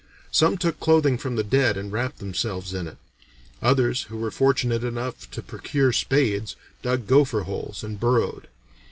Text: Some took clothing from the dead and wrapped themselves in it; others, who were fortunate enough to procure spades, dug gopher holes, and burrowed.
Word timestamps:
Some 0.31 0.57
took 0.57 0.79
clothing 0.79 1.19
from 1.19 1.35
the 1.35 1.43
dead 1.43 1.77
and 1.77 1.91
wrapped 1.91 2.17
themselves 2.17 2.73
in 2.73 2.87
it; 2.87 2.97
others, 3.61 4.05
who 4.09 4.17
were 4.17 4.31
fortunate 4.31 4.83
enough 4.83 5.29
to 5.29 5.43
procure 5.43 5.93
spades, 5.93 6.55
dug 6.81 7.05
gopher 7.05 7.41
holes, 7.41 7.83
and 7.83 7.99
burrowed. 7.99 8.47